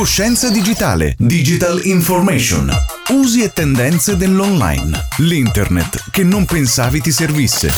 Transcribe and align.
Coscienza 0.00 0.48
digitale, 0.48 1.14
digital 1.18 1.78
information, 1.84 2.72
usi 3.10 3.42
e 3.42 3.52
tendenze 3.52 4.16
dell'online, 4.16 4.98
l'internet 5.18 6.04
che 6.10 6.24
non 6.24 6.46
pensavi 6.46 7.02
ti 7.02 7.12
servisse. 7.12 7.68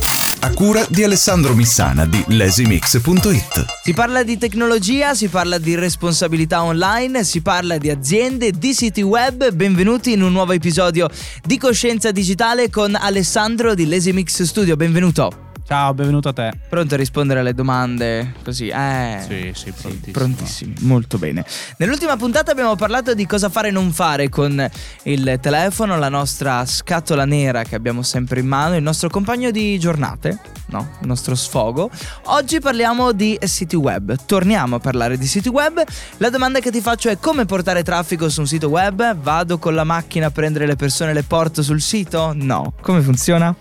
A 0.42 0.50
cura 0.50 0.86
di 0.88 1.02
Alessandro 1.02 1.52
Missana 1.52 2.06
di 2.06 2.22
lasimix.it. 2.28 3.64
Si 3.82 3.92
parla 3.92 4.22
di 4.22 4.38
tecnologia, 4.38 5.14
si 5.14 5.26
parla 5.26 5.58
di 5.58 5.74
responsabilità 5.74 6.62
online, 6.62 7.24
si 7.24 7.40
parla 7.40 7.76
di 7.76 7.90
aziende, 7.90 8.52
di 8.52 8.72
siti 8.72 9.02
web. 9.02 9.50
Benvenuti 9.52 10.12
in 10.12 10.22
un 10.22 10.30
nuovo 10.30 10.52
episodio 10.52 11.10
di 11.44 11.58
Coscienza 11.58 12.12
digitale 12.12 12.70
con 12.70 12.94
Alessandro 12.94 13.74
di 13.74 13.88
Lasimix 13.88 14.42
Studio. 14.42 14.76
Benvenuto. 14.76 15.50
Ciao, 15.64 15.94
benvenuto 15.94 16.28
a 16.28 16.32
te. 16.32 16.52
Pronto 16.68 16.94
a 16.94 16.96
rispondere 16.96 17.40
alle 17.40 17.54
domande? 17.54 18.34
Così, 18.44 18.68
eh. 18.68 19.18
Sì, 19.26 19.52
sì, 19.54 19.70
prontissimo. 19.72 20.12
prontissimi, 20.12 20.74
molto 20.80 21.18
bene. 21.18 21.46
Nell'ultima 21.78 22.16
puntata 22.16 22.50
abbiamo 22.50 22.74
parlato 22.74 23.14
di 23.14 23.24
cosa 23.26 23.48
fare 23.48 23.68
e 23.68 23.70
non 23.70 23.92
fare 23.92 24.28
con 24.28 24.68
il 25.04 25.38
telefono, 25.40 25.98
la 25.98 26.08
nostra 26.08 26.66
scatola 26.66 27.24
nera 27.24 27.62
che 27.62 27.74
abbiamo 27.74 28.02
sempre 28.02 28.40
in 28.40 28.48
mano, 28.48 28.76
il 28.76 28.82
nostro 28.82 29.08
compagno 29.08 29.50
di 29.50 29.78
giornate, 29.78 30.38
no? 30.66 30.96
Il 31.00 31.06
nostro 31.06 31.34
sfogo. 31.34 31.90
Oggi 32.24 32.60
parliamo 32.60 33.12
di 33.12 33.38
siti 33.42 33.76
web. 33.76 34.14
Torniamo 34.26 34.76
a 34.76 34.78
parlare 34.78 35.16
di 35.16 35.26
siti 35.26 35.48
web. 35.48 35.82
La 36.18 36.28
domanda 36.28 36.58
che 36.58 36.70
ti 36.70 36.80
faccio 36.80 37.08
è 37.08 37.18
come 37.18 37.46
portare 37.46 37.82
traffico 37.82 38.28
su 38.28 38.40
un 38.40 38.46
sito 38.46 38.68
web? 38.68 39.16
Vado 39.16 39.58
con 39.58 39.74
la 39.74 39.84
macchina 39.84 40.26
a 40.26 40.30
prendere 40.30 40.66
le 40.66 40.76
persone 40.76 41.12
e 41.12 41.14
le 41.14 41.22
porto 41.22 41.62
sul 41.62 41.80
sito? 41.80 42.32
No. 42.34 42.74
Come 42.80 43.00
funziona? 43.00 43.54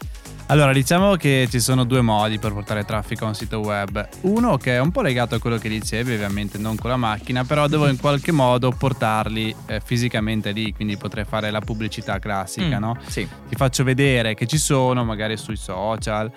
Allora, 0.52 0.74
diciamo 0.74 1.16
che 1.16 1.48
ci 1.50 1.62
sono 1.62 1.86
due 1.86 2.02
modi 2.02 2.38
per 2.38 2.52
portare 2.52 2.84
traffico 2.84 3.24
a 3.24 3.30
un 3.30 3.36
sito 3.36 3.60
web. 3.60 4.06
Uno 4.24 4.58
che 4.58 4.76
è 4.76 4.80
un 4.82 4.92
po' 4.92 5.02
legato 5.02 5.36
a 5.36 5.40
quello 5.40 5.58
che 5.58 5.70
dicevi, 5.70 6.14
ovviamente 6.14 6.58
non 6.58 6.76
con 6.76 6.90
la 6.90 6.98
macchina, 6.98 7.46
però 7.46 7.68
devo 7.68 7.88
in 7.88 7.98
qualche 7.98 8.34
modo 8.34 8.70
portarli 8.72 9.56
eh, 9.68 9.80
fisicamente 9.82 10.52
lì, 10.52 10.74
quindi 10.74 10.98
potrei 10.98 11.24
fare 11.24 11.52
la 11.52 11.62
pubblicità 11.62 12.20
classica, 12.20 12.78
Mm, 12.80 12.82
no? 12.82 12.98
Sì. 13.08 13.26
Ti 13.48 13.56
faccio 13.56 13.86
vedere 13.86 14.34
che 14.34 14.46
ci 14.46 14.58
sono, 14.58 15.06
magari 15.06 15.38
sui 15.38 15.56
social. 15.56 16.30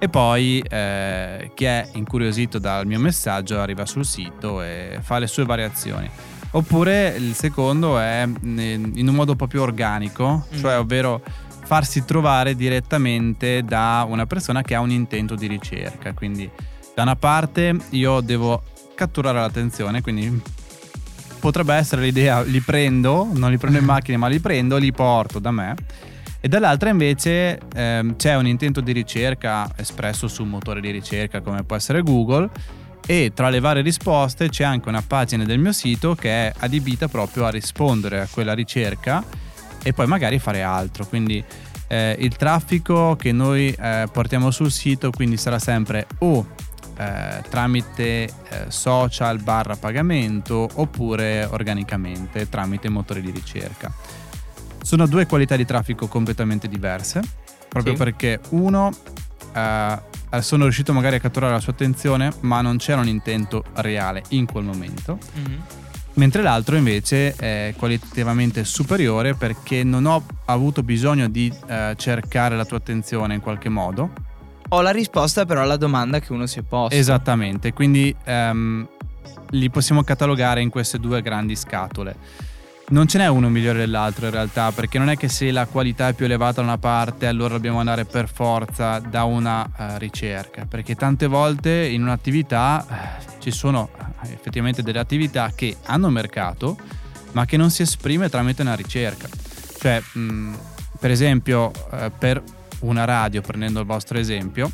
E 0.00 0.08
poi 0.08 0.58
eh, 0.68 1.52
chi 1.54 1.64
è 1.64 1.90
incuriosito 1.92 2.58
dal 2.58 2.86
mio 2.86 2.98
messaggio 2.98 3.60
arriva 3.60 3.86
sul 3.86 4.04
sito 4.04 4.62
e 4.62 4.98
fa 5.00 5.20
le 5.20 5.28
sue 5.28 5.44
variazioni. 5.44 6.10
Oppure 6.52 7.14
il 7.16 7.34
secondo 7.34 8.00
è 8.00 8.26
mm, 8.26 8.58
in 8.96 9.06
un 9.06 9.14
modo 9.14 9.30
un 9.30 9.36
po' 9.36 9.46
più 9.46 9.60
organico, 9.60 10.46
Mm. 10.52 10.58
cioè 10.58 10.76
ovvero 10.76 11.22
farsi 11.70 12.04
trovare 12.04 12.56
direttamente 12.56 13.62
da 13.62 14.04
una 14.08 14.26
persona 14.26 14.60
che 14.60 14.74
ha 14.74 14.80
un 14.80 14.90
intento 14.90 15.36
di 15.36 15.46
ricerca. 15.46 16.12
Quindi 16.14 16.50
da 16.96 17.02
una 17.02 17.14
parte 17.14 17.76
io 17.90 18.20
devo 18.20 18.60
catturare 18.96 19.38
l'attenzione, 19.38 20.02
quindi 20.02 20.42
potrebbe 21.38 21.74
essere 21.74 22.02
l'idea 22.02 22.42
li 22.42 22.58
prendo, 22.60 23.28
non 23.32 23.52
li 23.52 23.56
prendo 23.56 23.78
in 23.78 23.84
macchina 23.86 24.18
ma 24.18 24.26
li 24.26 24.40
prendo, 24.40 24.78
li 24.78 24.90
porto 24.90 25.38
da 25.38 25.52
me. 25.52 25.76
E 26.40 26.48
dall'altra 26.48 26.90
invece 26.90 27.60
ehm, 27.72 28.16
c'è 28.16 28.34
un 28.34 28.48
intento 28.48 28.80
di 28.80 28.90
ricerca 28.90 29.70
espresso 29.76 30.26
su 30.26 30.42
un 30.42 30.48
motore 30.48 30.80
di 30.80 30.90
ricerca 30.90 31.40
come 31.40 31.62
può 31.62 31.76
essere 31.76 32.02
Google 32.02 32.50
e 33.06 33.30
tra 33.32 33.48
le 33.48 33.60
varie 33.60 33.82
risposte 33.82 34.48
c'è 34.48 34.64
anche 34.64 34.88
una 34.88 35.04
pagina 35.06 35.44
del 35.44 35.60
mio 35.60 35.72
sito 35.72 36.16
che 36.16 36.48
è 36.48 36.52
adibita 36.58 37.06
proprio 37.06 37.44
a 37.44 37.50
rispondere 37.50 38.22
a 38.22 38.28
quella 38.28 38.54
ricerca 38.54 39.22
e 39.82 39.92
poi 39.92 40.06
magari 40.06 40.38
fare 40.38 40.62
altro. 40.62 41.06
Quindi 41.06 41.42
eh, 41.88 42.16
il 42.18 42.36
traffico 42.36 43.16
che 43.16 43.32
noi 43.32 43.70
eh, 43.72 44.08
portiamo 44.12 44.50
sul 44.50 44.70
sito 44.70 45.10
quindi 45.10 45.36
sarà 45.36 45.58
sempre 45.58 46.06
o 46.18 46.46
eh, 46.96 47.42
tramite 47.48 48.04
eh, 48.04 48.30
social 48.68 49.38
barra 49.40 49.74
pagamento 49.76 50.68
oppure 50.74 51.44
organicamente 51.50 52.48
tramite 52.48 52.88
motori 52.88 53.20
di 53.22 53.30
ricerca. 53.30 53.92
Sono 54.82 55.06
due 55.06 55.26
qualità 55.26 55.56
di 55.56 55.64
traffico 55.64 56.06
completamente 56.08 56.68
diverse, 56.68 57.20
proprio 57.68 57.94
Sì. 57.94 57.98
perché 58.02 58.40
uno 58.50 58.90
eh, 59.52 59.98
sono 60.40 60.62
riuscito 60.64 60.92
magari 60.92 61.16
a 61.16 61.20
catturare 61.20 61.52
la 61.52 61.60
sua 61.60 61.72
attenzione, 61.72 62.32
ma 62.40 62.60
non 62.60 62.76
c'era 62.76 63.00
un 63.00 63.08
intento 63.08 63.64
reale 63.74 64.22
in 64.28 64.46
quel 64.46 64.64
momento 64.64 65.18
mentre 66.20 66.42
l'altro 66.42 66.76
invece 66.76 67.34
è 67.34 67.72
qualitativamente 67.78 68.62
superiore 68.64 69.34
perché 69.34 69.82
non 69.84 70.04
ho 70.04 70.22
avuto 70.44 70.82
bisogno 70.82 71.30
di 71.30 71.50
eh, 71.66 71.94
cercare 71.96 72.56
la 72.56 72.66
tua 72.66 72.76
attenzione 72.76 73.32
in 73.32 73.40
qualche 73.40 73.70
modo. 73.70 74.10
Ho 74.68 74.82
la 74.82 74.90
risposta 74.90 75.46
però 75.46 75.62
alla 75.62 75.78
domanda 75.78 76.20
che 76.20 76.32
uno 76.32 76.44
si 76.44 76.58
è 76.58 76.62
posto. 76.62 76.94
Esattamente, 76.94 77.72
quindi 77.72 78.14
ehm, 78.24 78.86
li 79.50 79.70
possiamo 79.70 80.02
catalogare 80.02 80.60
in 80.60 80.68
queste 80.68 80.98
due 80.98 81.22
grandi 81.22 81.56
scatole. 81.56 82.14
Non 82.90 83.06
ce 83.06 83.18
n'è 83.18 83.28
uno 83.28 83.48
migliore 83.48 83.78
dell'altro 83.78 84.26
in 84.26 84.32
realtà, 84.32 84.72
perché 84.72 84.98
non 84.98 85.08
è 85.10 85.16
che 85.16 85.28
se 85.28 85.52
la 85.52 85.66
qualità 85.66 86.08
è 86.08 86.12
più 86.12 86.24
elevata 86.24 86.60
da 86.60 86.66
una 86.66 86.78
parte, 86.78 87.28
allora 87.28 87.54
dobbiamo 87.54 87.78
andare 87.78 88.04
per 88.04 88.28
forza 88.28 88.98
da 88.98 89.22
una 89.22 89.64
eh, 89.64 89.98
ricerca, 89.98 90.66
perché 90.66 90.96
tante 90.96 91.28
volte 91.28 91.70
in 91.70 92.02
un'attività 92.02 92.84
eh, 93.20 93.38
ci 93.38 93.52
sono 93.52 93.90
eh, 94.24 94.32
effettivamente 94.32 94.82
delle 94.82 94.98
attività 94.98 95.52
che 95.54 95.76
hanno 95.84 96.10
mercato, 96.10 96.76
ma 97.30 97.44
che 97.44 97.56
non 97.56 97.70
si 97.70 97.82
esprime 97.82 98.28
tramite 98.28 98.62
una 98.62 98.74
ricerca. 98.74 99.28
Cioè, 99.78 100.02
mh, 100.14 100.54
per 100.98 101.12
esempio, 101.12 101.70
eh, 101.92 102.10
per 102.10 102.42
una 102.80 103.04
radio, 103.04 103.40
prendendo 103.40 103.78
il 103.78 103.86
vostro 103.86 104.18
esempio, 104.18 104.68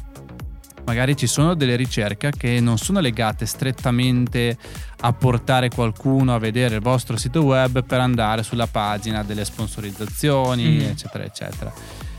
magari 0.86 1.16
ci 1.16 1.26
sono 1.26 1.54
delle 1.54 1.76
ricerche 1.76 2.30
che 2.36 2.60
non 2.60 2.78
sono 2.78 3.00
legate 3.00 3.44
strettamente 3.44 4.56
a 5.00 5.12
portare 5.12 5.68
qualcuno 5.68 6.34
a 6.34 6.38
vedere 6.38 6.76
il 6.76 6.80
vostro 6.80 7.16
sito 7.16 7.42
web 7.42 7.84
per 7.84 8.00
andare 8.00 8.42
sulla 8.42 8.66
pagina 8.66 9.22
delle 9.22 9.44
sponsorizzazioni, 9.44 10.64
Mhm. 10.64 10.80
eccetera, 10.82 11.24
eccetera. 11.24 11.72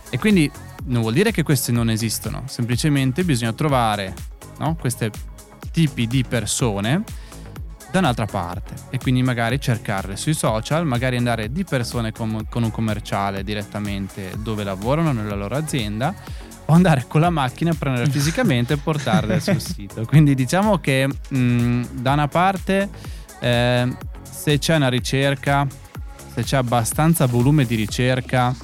E 0.10 0.18
quindi 0.20 0.50
non 0.86 1.02
vuol 1.02 1.14
dire 1.14 1.32
che 1.32 1.44
queste 1.44 1.72
non 1.72 1.90
esistono, 1.90 2.44
semplicemente 2.48 3.24
bisogna 3.24 3.54
trovare 3.54 4.14
no, 4.60 4.76
questi 4.76 5.10
tipi 5.72 6.08
di 6.08 6.24
persone 6.24 7.04
da 7.90 8.00
un'altra 8.00 8.26
parte 8.26 8.74
e 8.90 8.98
quindi 8.98 9.24
magari 9.24 9.62
cercarle 9.62 10.18
sui 10.18 10.34
social, 10.34 10.86
magari 10.86 11.16
andare 11.18 11.52
di 11.52 11.64
persone 11.64 12.12
con, 12.12 12.46
con 12.50 12.64
un 12.64 12.72
commerciale 12.72 13.44
direttamente 13.44 14.34
dove 14.40 14.64
lavorano 14.66 15.14
nella 15.14 15.36
loro 15.36 15.56
azienda 15.56 16.14
o 16.68 16.74
andare 16.74 17.06
con 17.08 17.22
la 17.22 17.30
macchina 17.30 17.72
a 17.72 17.76
prendere 17.78 18.10
fisicamente 18.12 18.74
e 18.74 18.78
portarle 18.78 19.40
sul 19.40 19.62
sito. 19.62 20.06
Quindi 20.06 20.36
diciamo 20.36 20.78
che 20.80 21.08
mh, 21.08 21.82
da 21.94 22.14
una 22.14 22.28
parte 22.28 22.90
eh, 23.40 23.96
se 24.30 24.58
c'è 24.60 24.76
una 24.76 24.90
ricerca, 24.90 25.68
se 26.34 26.44
c'è 26.44 26.58
abbastanza 26.58 27.26
volume 27.26 27.66
di 27.66 27.76
ricerca, 27.76 28.56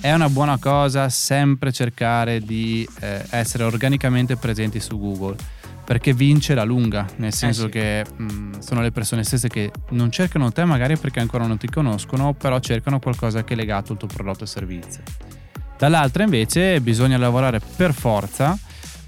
è 0.00 0.12
una 0.12 0.28
buona 0.28 0.58
cosa 0.58 1.08
sempre 1.08 1.72
cercare 1.72 2.40
di 2.40 2.88
eh, 3.00 3.24
essere 3.30 3.64
organicamente 3.64 4.36
presenti 4.36 4.78
su 4.80 4.98
Google 4.98 5.36
perché 5.84 6.12
vince 6.12 6.54
la 6.54 6.64
lunga, 6.64 7.06
nel 7.16 7.32
senso 7.32 7.64
sì. 7.64 7.68
che 7.68 8.04
mh, 8.16 8.58
sono 8.58 8.80
le 8.80 8.90
persone 8.90 9.22
stesse 9.22 9.48
che 9.48 9.70
non 9.90 10.10
cercano 10.10 10.50
te 10.50 10.64
magari 10.64 10.96
perché 10.96 11.20
ancora 11.20 11.46
non 11.46 11.58
ti 11.58 11.68
conoscono, 11.68 12.34
però 12.34 12.58
cercano 12.58 12.98
qualcosa 12.98 13.44
che 13.44 13.54
è 13.54 13.56
legato 13.56 13.92
al 13.92 13.98
tuo 13.98 14.08
prodotto 14.08 14.42
o 14.42 14.46
servizio. 14.46 15.02
Dall'altra 15.78 16.22
invece 16.22 16.80
bisogna 16.80 17.18
lavorare 17.18 17.60
per 17.76 17.92
forza 17.92 18.58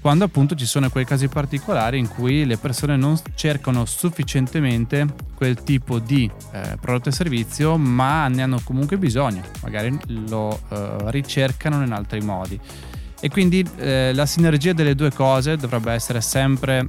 quando 0.01 0.23
appunto 0.23 0.55
ci 0.55 0.65
sono 0.65 0.89
quei 0.89 1.03
casi 1.03 1.27
particolari 1.27 1.99
in 1.99 2.07
cui 2.07 2.45
le 2.45 2.57
persone 2.57 2.95
non 2.95 3.19
cercano 3.35 3.83
sufficientemente 3.83 5.05
quel 5.35 5.61
tipo 5.61 5.99
di 5.99 6.29
eh, 6.53 6.77
prodotto 6.79 7.09
e 7.09 7.11
servizio, 7.11 7.77
ma 7.77 8.29
ne 8.29 8.43
hanno 8.43 8.61
comunque 8.63 8.97
bisogno, 8.97 9.41
magari 9.61 9.97
lo 10.29 10.57
eh, 10.69 10.95
ricercano 11.07 11.83
in 11.83 11.91
altri 11.91 12.21
modi. 12.21 12.57
E 13.19 13.29
quindi 13.29 13.67
eh, 13.77 14.13
la 14.13 14.25
sinergia 14.25 14.71
delle 14.71 14.95
due 14.95 15.11
cose 15.11 15.57
dovrebbe 15.57 15.91
essere 15.91 16.21
sempre 16.21 16.87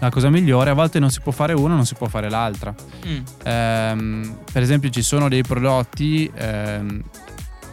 la 0.00 0.10
cosa 0.10 0.28
migliore. 0.28 0.70
A 0.70 0.74
volte 0.74 0.98
non 0.98 1.10
si 1.10 1.20
può 1.20 1.30
fare 1.30 1.52
una, 1.52 1.74
non 1.74 1.86
si 1.86 1.94
può 1.94 2.08
fare 2.08 2.28
l'altra. 2.28 2.74
Mm. 3.06 3.18
Ehm, 3.44 4.38
per 4.52 4.62
esempio, 4.62 4.90
ci 4.90 5.02
sono 5.02 5.28
dei 5.28 5.42
prodotti, 5.42 6.28
ehm, 6.34 7.02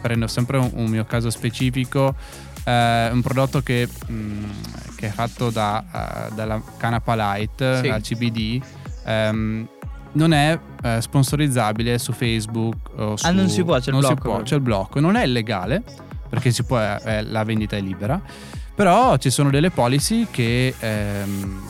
prendo 0.02 0.26
sempre 0.26 0.58
un, 0.58 0.70
un 0.74 0.86
mio 0.90 1.04
caso 1.06 1.30
specifico, 1.30 2.14
eh, 2.64 3.08
un 3.10 3.22
prodotto 3.22 3.62
che, 3.62 3.88
mh, 4.06 4.94
che 4.96 5.06
è 5.06 5.10
fatto 5.10 5.48
da, 5.50 6.28
eh, 6.28 6.34
dalla 6.34 6.60
Canapa 6.76 7.14
Light, 7.14 7.80
Sì. 7.80 7.86
la 7.88 8.00
CBD. 8.00 8.60
ehm, 9.06 9.68
non 10.14 10.32
è 10.34 10.58
eh, 10.82 11.00
sponsorizzabile 11.00 11.96
su 11.98 12.12
Facebook 12.12 12.76
o 12.96 13.16
su, 13.16 13.24
Ah, 13.26 13.30
non 13.30 13.48
si 13.48 13.64
può, 13.64 13.78
c'è 13.78 13.90
il 13.92 13.96
blocco 13.98 14.14
può, 14.28 14.42
c'è 14.42 14.56
il 14.56 14.60
blocco. 14.60 15.00
Non 15.00 15.16
è 15.16 15.24
illegale 15.24 15.82
perché 16.28 16.50
si 16.50 16.64
può, 16.64 16.78
eh, 16.78 17.22
la 17.22 17.44
vendita 17.44 17.76
è 17.76 17.80
libera, 17.80 18.20
però 18.74 19.16
ci 19.16 19.30
sono 19.30 19.48
delle 19.48 19.70
policy 19.70 20.26
che 20.30 20.74
ehm, 20.78 21.62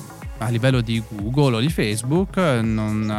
a 0.45 0.49
livello 0.49 0.81
di 0.81 1.03
Google 1.09 1.57
o 1.57 1.61
di 1.61 1.69
Facebook 1.71 2.37
non, 2.37 3.11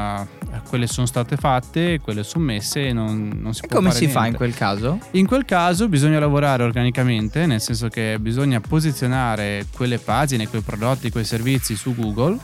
eh, 0.52 0.62
quelle 0.68 0.88
sono 0.88 1.06
state 1.06 1.36
fatte, 1.38 2.00
quelle 2.02 2.24
sono 2.24 2.44
messe 2.46 2.88
e 2.88 2.94
non, 2.94 3.32
non 3.36 3.54
si 3.54 3.64
E 3.64 3.68
può 3.68 3.78
come 3.78 3.92
si 3.92 4.08
fa 4.08 4.20
in 4.20 4.22
niente. 4.22 4.38
quel 4.38 4.54
caso? 4.54 5.00
In 5.12 5.26
quel 5.28 5.46
caso 5.46 5.88
bisogna 5.88 6.20
lavorare 6.20 6.64
organicamente, 6.64 7.46
nel 7.46 7.62
senso 7.62 7.88
che 7.88 8.18
bisogna 8.20 8.60
posizionare 8.60 9.66
quelle 9.76 9.98
pagine, 10.00 10.48
quei 10.48 10.62
prodotti, 10.62 11.10
quei 11.12 11.26
servizi 11.26 11.76
su 11.76 11.96
Google 11.96 12.38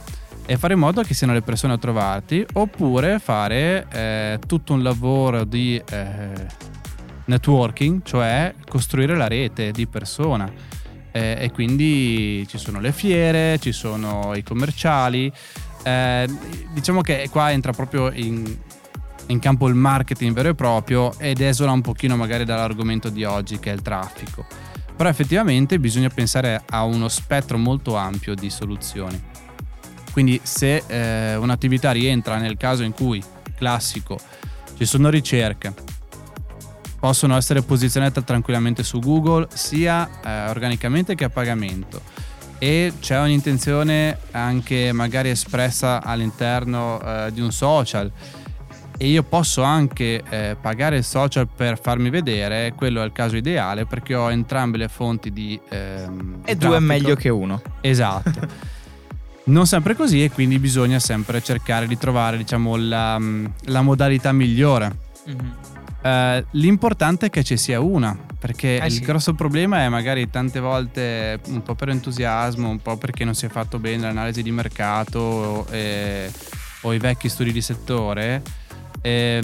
e 0.46 0.58
fare 0.58 0.74
in 0.74 0.80
modo 0.80 1.02
che 1.04 1.14
siano 1.14 1.34
le 1.34 1.42
persone 1.44 1.74
a 1.74 1.78
trovarti 1.78 2.44
oppure 2.54 3.20
fare 3.20 3.86
eh, 3.92 4.40
tutto 4.48 4.74
un 4.74 4.82
lavoro 4.82 5.44
di 5.44 5.80
eh, 5.92 6.68
networking, 7.26 8.02
cioè 8.04 8.54
costruire 8.68 9.16
la 9.16 9.28
rete 9.28 9.72
di 9.72 9.86
persona. 9.86 10.52
Eh, 11.12 11.38
e 11.40 11.52
quindi 11.52 12.46
ci 12.48 12.58
sono 12.58 12.80
le 12.80 12.92
fiere, 12.92 13.58
ci 13.60 13.72
sono 13.72 14.34
i 14.36 14.44
commerciali. 14.44 15.32
Eh, 15.84 16.28
diciamo 16.74 17.02
che 17.02 17.30
qua 17.32 17.52
entra 17.52 17.72
proprio 17.72 18.12
in, 18.12 18.46
in 19.28 19.40
campo 19.40 19.68
il 19.68 19.76
marketing 19.76 20.34
vero 20.34 20.50
e 20.50 20.56
proprio 20.56 21.18
ed 21.18 21.42
esula 21.42 21.72
un 21.72 21.82
pochino 21.82 22.16
magari 22.16 22.46
dall'argomento 22.46 23.10
di 23.10 23.24
oggi 23.24 23.60
che 23.60 23.72
è 23.72 23.74
il 23.74 23.82
traffico. 23.82 24.46
Però 24.96 25.10
effettivamente 25.10 25.80
bisogna 25.80 26.10
pensare 26.10 26.62
a 26.70 26.84
uno 26.84 27.08
spettro 27.08 27.58
molto 27.58 27.96
ampio 27.96 28.36
di 28.36 28.50
soluzioni. 28.50 29.22
Quindi 30.12 30.40
se 30.44 30.84
eh, 30.88 31.36
un'attività 31.38 31.92
rientra 31.92 32.38
nel 32.38 32.58
caso 32.58 32.84
in 32.84 32.92
cui, 32.92 33.24
classico, 33.56 34.20
ci 34.78 34.86
sono 34.86 35.10
ricerche, 35.10 35.74
possono 37.00 37.36
essere 37.38 37.62
posizionate 37.62 38.24
tranquillamente 38.24 38.84
su 38.84 39.00
Google 39.00 39.48
sia 39.54 40.10
eh, 40.24 40.50
organicamente 40.50 41.16
che 41.16 41.24
a 41.24 41.30
pagamento 41.30 42.02
e 42.60 42.94
c'è 43.00 43.20
un'intenzione 43.20 44.18
anche 44.32 44.92
magari 44.92 45.30
espressa 45.30 46.04
all'interno 46.04 47.02
eh, 47.02 47.32
di 47.32 47.40
un 47.40 47.52
social 47.52 48.12
e 49.02 49.08
io 49.08 49.24
posso 49.24 49.62
anche 49.62 50.22
eh, 50.30 50.58
pagare 50.60 50.98
il 50.98 51.06
social 51.06 51.48
per 51.48 51.80
farmi 51.80 52.10
vedere, 52.10 52.74
quello 52.76 53.02
è 53.02 53.06
il 53.06 53.14
caso 53.14 53.38
ideale 53.38 53.86
perché 53.86 54.14
ho 54.14 54.30
entrambe 54.30 54.78
le 54.78 54.90
fonti 54.90 55.32
di... 55.32 55.58
Ehm, 55.70 56.42
e 56.44 56.58
due 56.58 56.76
è 56.76 56.80
meglio 56.80 57.16
che 57.16 57.30
uno. 57.30 57.62
Esatto. 57.80 58.78
non 59.50 59.66
sempre 59.66 59.96
così 59.96 60.22
e 60.22 60.30
quindi 60.30 60.60
bisogna 60.60 61.00
sempre 61.00 61.42
cercare 61.42 61.88
di 61.88 61.98
trovare 61.98 62.36
diciamo, 62.36 62.76
la, 62.76 63.18
mm, 63.18 63.46
la 63.68 63.82
modalità 63.82 64.34
migliore. 64.34 64.98
Mm-hmm. 65.30 65.79
Uh, 66.02 66.42
l'importante 66.52 67.26
è 67.26 67.30
che 67.30 67.44
ci 67.44 67.58
sia 67.58 67.82
una, 67.82 68.18
perché 68.40 68.80
eh 68.80 68.86
il 68.86 68.94
sì. 68.94 69.00
grosso 69.02 69.34
problema 69.34 69.84
è 69.84 69.90
magari 69.90 70.30
tante 70.30 70.62
volte 70.62 71.40
un 71.48 71.62
po' 71.62 71.76
per 71.76 71.90
entusiasmo, 71.90 72.70
un 72.70 72.82
po' 72.82 72.96
perché 72.96 73.26
non 73.26 73.36
si 73.36 73.46
è 73.46 73.50
fatto 73.50 73.80
bene 73.80 74.04
l'analisi 74.04 74.42
di 74.42 74.52
mercato 74.52 75.68
eh, 75.72 76.32
o 76.82 76.94
i 76.94 77.00
vecchi 77.00 77.28
studi 77.28 77.52
di 77.52 77.62
settore. 77.62 78.42
Eh, 79.02 79.44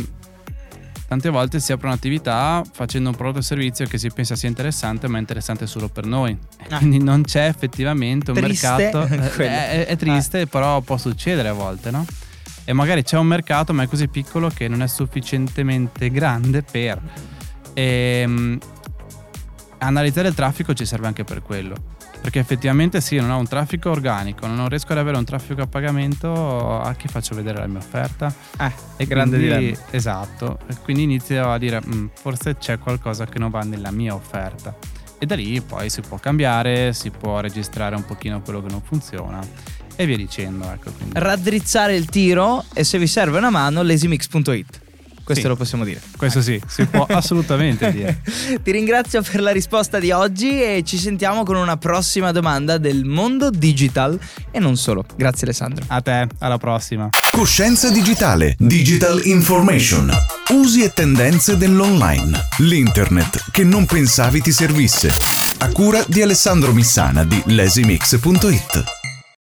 tante 1.10 1.30
volte 1.30 1.60
si 1.60 1.74
apre 1.74 1.88
un'attività 1.88 2.64
facendo 2.72 3.10
un 3.10 3.16
prodotto 3.16 3.40
o 3.40 3.42
servizio 3.42 3.86
che 3.86 3.98
si 3.98 4.10
pensa 4.10 4.38
sia 4.38 4.48
interessante, 4.48 5.10
ma 5.10 5.18
è 5.18 5.20
interessante 5.20 5.68
solo 5.68 5.90
per 5.90 6.06
noi. 6.06 6.38
Ah. 6.70 6.78
Quindi 6.78 7.04
non 7.04 7.24
c'è 7.24 7.48
effettivamente 7.48 8.32
un 8.32 8.38
triste. 8.38 8.68
mercato. 8.68 9.04
è, 9.44 9.70
è, 9.70 9.86
è, 9.88 9.96
triste, 9.98 10.42
ah. 10.42 10.46
però 10.46 10.80
può 10.80 10.96
succedere 10.96 11.50
a 11.50 11.54
volte, 11.54 11.92
no? 11.92 12.06
E 12.66 12.74
magari 12.74 13.04
c'è 13.04 13.18
un 13.18 13.28
mercato, 13.28 13.74
ma 13.74 13.84
è 13.84 13.88
così 13.88 14.08
piccolo 14.08 14.50
che 14.50 14.68
non 14.68 14.82
è 14.82 14.88
sufficientemente 14.88 16.10
grande 16.10 16.64
per. 16.64 17.00
E, 17.74 18.24
um, 18.26 18.58
analizzare 19.78 20.30
il 20.30 20.34
traffico 20.34 20.74
ci 20.74 20.86
serve 20.86 21.08
anche 21.08 21.24
per 21.24 21.42
quello 21.42 21.94
perché 22.26 22.40
effettivamente 22.40 23.02
sì, 23.02 23.18
non 23.18 23.30
ho 23.30 23.38
un 23.38 23.48
traffico 23.48 23.92
organico, 23.92 24.48
non 24.48 24.68
riesco 24.68 24.94
ad 24.94 24.98
avere 24.98 25.16
un 25.16 25.26
traffico 25.26 25.62
a 25.62 25.68
pagamento, 25.68 26.82
a 26.82 26.92
chi 26.96 27.08
faccio 27.08 27.36
vedere 27.36 27.60
la 27.60 27.68
mia 27.68 27.78
offerta? 27.78 28.34
Eh, 28.60 28.72
è 28.98 29.06
grande 29.06 29.38
quindi. 29.38 29.78
Esatto, 29.92 30.58
e 30.66 30.76
quindi 30.84 31.04
inizio 31.04 31.52
a 31.52 31.60
dire 31.60 31.80
mm, 31.86 32.08
forse 32.16 32.58
c'è 32.58 32.80
qualcosa 32.80 33.28
che 33.28 33.38
non 33.38 33.52
va 33.52 33.62
nella 33.62 33.92
mia 33.92 34.16
offerta. 34.16 34.76
E 35.20 35.26
da 35.28 35.36
lì 35.36 35.62
poi 35.62 35.92
si 35.92 36.02
può 36.02 36.18
cambiare, 36.18 36.94
si 36.94 37.12
può 37.12 37.42
registrare 37.42 37.96
un 37.96 38.06
pochino 38.06 38.42
quello 38.42 38.60
che 38.60 38.72
non 38.72 38.82
funziona 38.82 39.40
e 39.96 40.06
via 40.06 40.18
dicendo. 40.18 40.72
Ecco, 40.72 40.92
Raddrizzare 41.14 41.96
il 41.96 42.06
tiro 42.06 42.64
e 42.74 42.84
se 42.84 42.98
vi 42.98 43.08
serve 43.08 43.38
una 43.38 43.50
mano, 43.50 43.82
lesimix.it. 43.82 44.84
Questo 45.26 45.44
sì, 45.44 45.50
lo 45.50 45.56
possiamo 45.56 45.84
dire. 45.84 46.00
Questo 46.16 46.40
sì, 46.40 46.62
si 46.68 46.86
può 46.86 47.04
assolutamente 47.10 47.92
dire. 47.92 48.22
Ti 48.62 48.72
ringrazio 48.72 49.24
per 49.24 49.42
la 49.42 49.52
risposta 49.52 49.98
di 49.98 50.12
oggi 50.12 50.62
e 50.62 50.84
ci 50.86 51.00
sentiamo 51.00 51.44
con 51.44 51.56
una 51.56 51.78
prossima 51.78 52.32
domanda 52.32 52.78
del 52.78 53.06
mondo 53.06 53.50
digital 53.50 54.18
e 54.52 54.60
non 54.60 54.78
solo. 54.78 55.04
Grazie 55.16 55.48
Alessandro. 55.48 55.84
A 55.88 56.00
te, 56.02 56.28
alla 56.38 56.60
prossima. 56.60 57.10
Coscienza 57.32 57.90
digitale, 57.90 58.56
digital 58.60 59.26
information, 59.26 60.12
usi 60.52 60.84
e 60.84 60.94
tendenze 60.94 61.58
dell'online, 61.58 62.40
l'internet 62.60 63.46
che 63.50 63.64
non 63.64 63.88
pensavi 63.88 64.42
ti 64.42 64.52
servisse. 64.52 65.10
A 65.58 65.70
cura 65.70 66.04
di 66.08 66.22
Alessandro 66.22 66.72
Missana 66.72 67.24
di 67.24 67.42
lesimix.it. 67.48 68.84